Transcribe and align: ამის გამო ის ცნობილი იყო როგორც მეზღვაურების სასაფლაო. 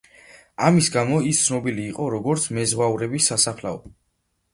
ამის 0.67 0.87
გამო 0.95 1.19
ის 1.31 1.41
ცნობილი 1.49 1.85
იყო 1.89 2.07
როგორც 2.13 2.47
მეზღვაურების 2.59 3.29
სასაფლაო. 3.33 3.83